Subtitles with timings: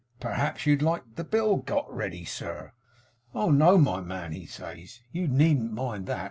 [0.19, 2.73] "Perhaps you'd like the bill got ready, sir?"
[3.35, 6.19] "Oh no, my man," he says; "you needn't mind that.